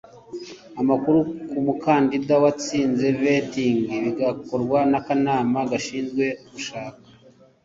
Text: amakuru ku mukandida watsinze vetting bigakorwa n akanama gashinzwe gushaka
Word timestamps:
amakuru 0.81 1.19
ku 1.49 1.57
mukandida 1.65 2.33
watsinze 2.43 3.05
vetting 3.21 3.79
bigakorwa 4.03 4.79
n 4.91 4.93
akanama 4.99 5.59
gashinzwe 5.71 6.25
gushaka 6.53 7.01